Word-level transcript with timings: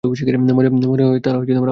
মনে 0.03 1.03
হয় 1.03 1.19
তারা 1.19 1.37
আমার 1.37 1.45
কথা 1.45 1.55
শুনবে। 1.55 1.69